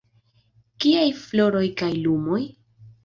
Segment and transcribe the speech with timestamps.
[0.85, 2.43] Kiaj floroj kaj lumoj?